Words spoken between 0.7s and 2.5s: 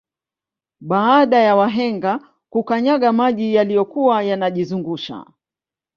Baada ya wahenga